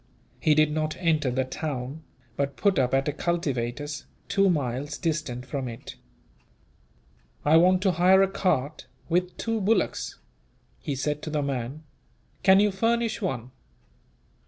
He 0.39 0.55
did 0.55 0.71
not 0.71 0.97
enter 0.97 1.29
the 1.29 1.43
town; 1.43 2.01
but 2.35 2.55
put 2.57 2.79
up 2.79 2.91
at 2.91 3.07
a 3.07 3.11
cultivator's, 3.13 4.05
two 4.29 4.49
miles 4.49 4.97
distant 4.97 5.45
from 5.45 5.67
it. 5.67 5.93
"I 7.45 7.57
want 7.57 7.83
to 7.83 7.91
hire 7.91 8.23
a 8.23 8.27
cart, 8.27 8.87
with 9.09 9.37
two 9.37 9.61
bullocks," 9.61 10.17
he 10.79 10.95
said 10.95 11.21
to 11.21 11.29
the 11.29 11.43
man. 11.43 11.83
"Can 12.41 12.59
you 12.59 12.71
furnish 12.71 13.21
one?" 13.21 13.51